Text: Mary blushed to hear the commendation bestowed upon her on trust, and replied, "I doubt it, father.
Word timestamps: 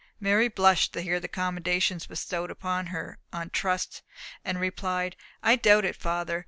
Mary 0.19 0.47
blushed 0.47 0.93
to 0.93 1.01
hear 1.01 1.19
the 1.19 1.27
commendation 1.27 1.99
bestowed 2.09 2.49
upon 2.49 2.87
her 2.87 3.19
on 3.31 3.51
trust, 3.51 4.01
and 4.43 4.59
replied, 4.59 5.15
"I 5.43 5.55
doubt 5.55 5.85
it, 5.85 5.95
father. 5.95 6.39